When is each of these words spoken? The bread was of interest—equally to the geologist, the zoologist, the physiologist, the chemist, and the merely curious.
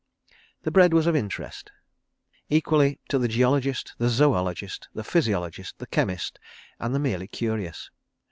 The 0.63 0.71
bread 0.71 0.95
was 0.95 1.05
of 1.05 1.15
interest—equally 1.15 2.99
to 3.09 3.19
the 3.19 3.27
geologist, 3.27 3.93
the 3.99 4.09
zoologist, 4.09 4.89
the 4.95 5.03
physiologist, 5.03 5.77
the 5.77 5.85
chemist, 5.85 6.39
and 6.79 6.95
the 6.95 6.97
merely 6.99 7.27
curious. 7.27 7.91